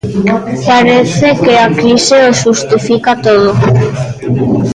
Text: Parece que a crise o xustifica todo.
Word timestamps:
Parece 0.71 1.27
que 1.43 1.53
a 1.65 1.67
crise 1.79 2.17
o 2.29 2.37
xustifica 2.41 3.13
todo. 3.27 3.51